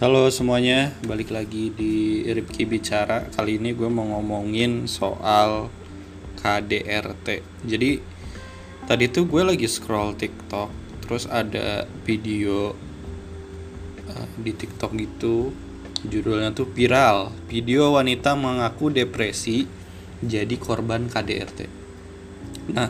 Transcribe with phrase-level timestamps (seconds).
[0.00, 3.28] Halo semuanya, balik lagi di Ripki Bicara.
[3.36, 5.68] Kali ini gue mau ngomongin soal
[6.40, 7.44] KDRT.
[7.68, 8.00] Jadi
[8.88, 10.72] tadi tuh gue lagi scroll TikTok,
[11.04, 12.72] terus ada video
[14.08, 15.52] uh, di TikTok gitu,
[16.08, 17.36] judulnya tuh viral.
[17.44, 19.68] Video wanita mengaku depresi
[20.24, 21.60] jadi korban KDRT.
[22.72, 22.88] Nah,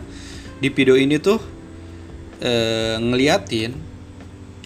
[0.63, 1.43] di video ini tuh
[2.39, 3.75] uh, ngeliatin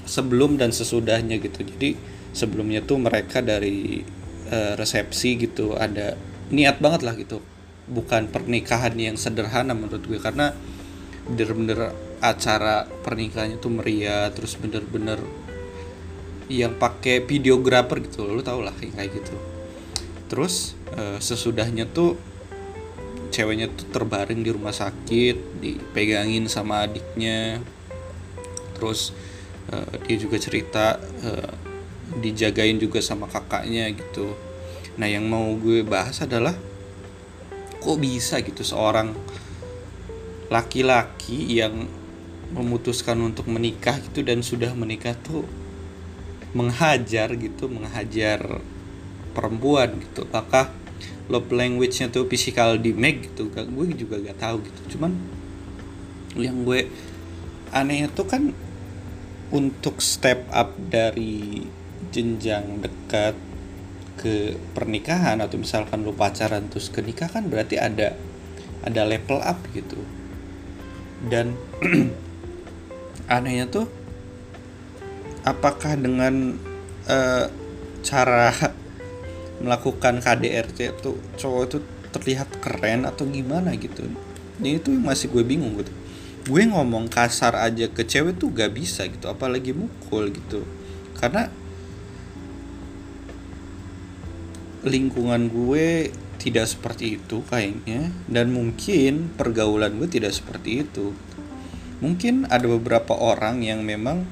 [0.05, 1.65] sebelum dan sesudahnya gitu.
[1.65, 4.03] Jadi sebelumnya tuh mereka dari
[4.51, 6.19] uh, resepsi gitu ada
[6.51, 7.41] niat banget lah gitu.
[7.85, 10.53] Bukan pernikahan yang sederhana menurut gue karena
[11.25, 15.21] bener-bener acara pernikahannya tuh meriah terus bener-bener
[16.53, 19.37] yang pakai videografer gitu lo tau lah kayak gitu.
[20.29, 22.17] Terus uh, sesudahnya tuh
[23.33, 27.61] ceweknya tuh terbaring di rumah sakit dipegangin sama adiknya.
[28.77, 29.13] Terus
[29.73, 31.64] uh, dia juga cerita uh,
[32.21, 34.37] dijagain juga sama kakaknya gitu.
[35.01, 36.55] Nah yang mau gue bahas adalah
[37.81, 39.13] kok bisa gitu seorang
[40.49, 41.89] laki-laki yang
[42.55, 45.43] memutuskan untuk menikah gitu dan sudah menikah tuh
[46.55, 48.63] menghajar gitu menghajar
[49.35, 50.23] perempuan gitu.
[50.31, 50.71] Apakah
[51.27, 53.51] love language-nya tuh physical damage gitu?
[53.51, 54.97] Gue juga gak tahu gitu.
[54.97, 55.19] Cuman
[56.39, 56.87] yang gue
[57.75, 58.55] anehnya tuh kan
[59.51, 61.67] untuk step up dari
[62.15, 63.35] jenjang dekat
[64.15, 68.15] ke pernikahan atau misalkan lu pacaran terus ke nikah kan berarti ada
[68.87, 69.99] ada level up gitu.
[71.27, 71.59] Dan
[73.35, 73.91] anehnya tuh
[75.43, 76.55] apakah dengan
[77.11, 77.51] uh,
[78.07, 78.55] cara
[79.65, 81.79] melakukan KDRT tuh cowok itu
[82.15, 84.07] terlihat keren atau gimana gitu?
[84.63, 85.91] Ini tuh masih gue bingung gitu.
[86.45, 90.63] Gue ngomong kasar aja ke cewek tuh gak bisa gitu apalagi mukul gitu.
[91.17, 91.49] Karena
[94.85, 98.13] lingkungan gue tidak seperti itu kayaknya.
[98.29, 101.17] Dan mungkin pergaulan gue tidak seperti itu.
[102.05, 104.29] Mungkin ada beberapa orang yang memang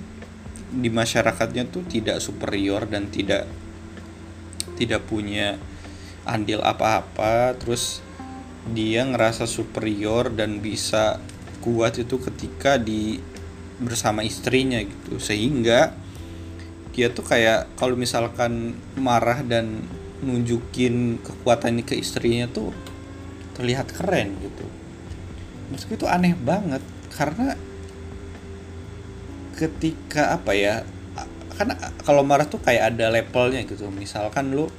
[0.72, 3.48] di masyarakatnya tuh tidak superior dan tidak
[4.76, 5.56] tidak punya
[6.28, 7.56] andil apa-apa.
[7.56, 8.04] Terus
[8.70, 11.18] dia ngerasa superior dan bisa
[11.64, 13.18] kuat itu ketika di
[13.80, 15.16] bersama istrinya gitu.
[15.16, 15.96] Sehingga
[16.92, 19.80] dia tuh kayak kalau misalkan marah dan
[20.22, 22.70] nunjukin kekuatannya ke istrinya tuh
[23.58, 24.64] terlihat keren gitu.
[25.74, 26.80] Maksudku itu aneh banget
[27.12, 27.58] karena
[29.58, 30.86] ketika apa ya
[31.58, 33.90] karena kalau marah tuh kayak ada levelnya gitu.
[33.92, 34.70] Misalkan lu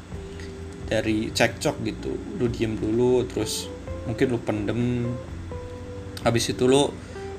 [0.88, 3.72] dari cekcok gitu lu diem dulu terus
[4.06, 5.10] mungkin lu pendem
[6.22, 6.92] habis itu lu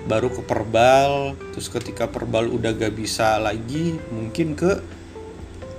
[0.05, 4.81] baru ke perbal terus ketika perbal udah gak bisa lagi mungkin ke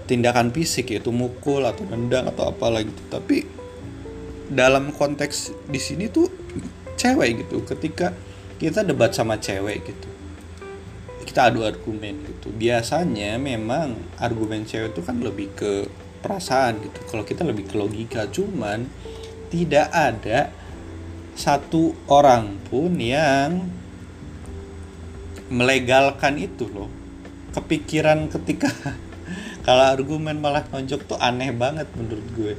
[0.06, 3.04] tindakan fisik yaitu mukul atau nendang atau apa lagi gitu.
[3.10, 3.38] Tapi
[4.50, 6.30] dalam konteks di sini tuh
[6.98, 7.66] cewek gitu.
[7.66, 8.14] Ketika
[8.62, 10.16] kita debat sama cewek gitu
[11.36, 12.48] kita adu argumen gitu.
[12.56, 15.84] Biasanya memang argumen cewek itu kan lebih ke
[16.24, 17.04] perasaan gitu.
[17.12, 18.88] Kalau kita lebih ke logika cuman
[19.52, 20.56] tidak ada
[21.36, 23.68] satu orang pun yang
[25.52, 26.88] melegalkan itu loh.
[27.52, 28.72] Kepikiran ketika
[29.66, 32.54] kalau argumen malah nonjok tuh aneh banget menurut gue.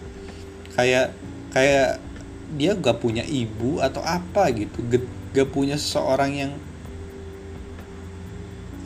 [0.74, 1.14] Kayak
[1.54, 2.02] kayak
[2.58, 4.82] dia gak punya ibu atau apa gitu.
[4.90, 6.52] Gak, gak punya seseorang yang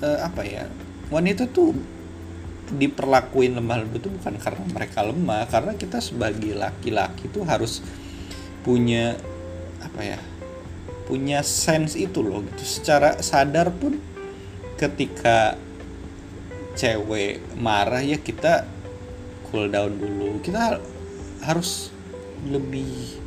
[0.04, 0.68] uh, apa ya
[1.08, 1.72] wanita tuh
[2.76, 3.88] diperlakuin lemah.
[3.88, 5.48] Lembut itu bukan karena mereka lemah.
[5.48, 7.80] Karena kita sebagai laki-laki tuh harus
[8.60, 9.16] punya
[9.80, 10.20] apa ya
[11.08, 12.68] punya sense itu loh gitu.
[12.68, 13.96] Secara sadar pun
[14.76, 15.56] ketika
[16.74, 18.66] cewek marah ya kita
[19.50, 20.38] cool down dulu.
[20.42, 20.78] Kita
[21.42, 21.90] harus
[22.46, 23.20] lebih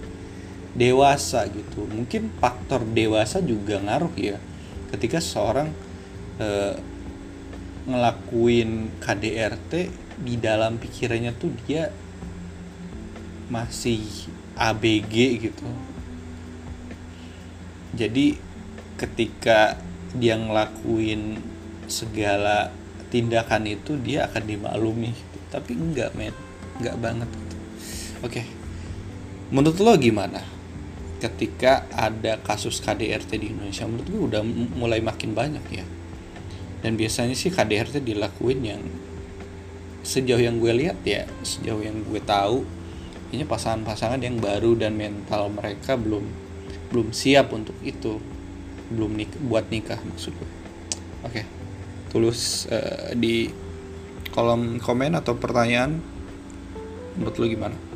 [0.73, 1.85] dewasa gitu.
[1.85, 4.37] Mungkin faktor dewasa juga ngaruh ya.
[4.89, 5.69] Ketika seorang
[6.41, 6.47] e,
[7.84, 9.91] ngelakuin KDRT
[10.23, 11.91] di dalam pikirannya tuh dia
[13.51, 14.01] masih
[14.57, 15.13] ABG
[15.49, 15.67] gitu.
[17.93, 18.37] Jadi
[18.97, 19.78] ketika
[20.13, 21.37] dia ngelakuin
[21.85, 22.73] segala
[23.13, 25.13] tindakan itu dia akan dimaklumi.
[25.53, 26.33] Tapi enggak men.
[26.81, 27.55] Enggak banget gitu.
[28.25, 28.41] oke.
[29.53, 30.41] Menurut lo gimana?
[31.21, 34.41] Ketika ada kasus KDRT di Indonesia menurut gue udah
[34.73, 35.85] mulai makin banyak ya.
[36.81, 38.81] Dan biasanya sih KDRT dilakuin yang
[40.03, 42.67] sejauh yang gue lihat ya sejauh yang gue tahu
[43.31, 46.27] ini pasangan-pasangan yang baru dan mental mereka belum
[46.89, 48.17] belum siap untuk itu.
[48.89, 50.49] Belum nik buat nikah maksud gue.
[51.23, 51.45] Oke.
[51.45, 51.62] okay
[52.13, 53.49] tulus uh, di
[54.29, 55.97] kolom komen atau pertanyaan
[57.17, 57.92] menurut lu gimana